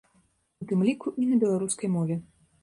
У 0.63 0.65
тым 0.71 0.79
ліку 0.87 1.13
і 1.25 1.27
на 1.29 1.39
беларускай 1.45 1.93
мове. 1.99 2.19